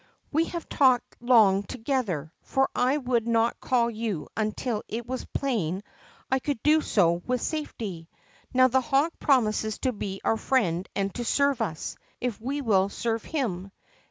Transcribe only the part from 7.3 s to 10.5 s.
safety. Bow the hawk promises to be our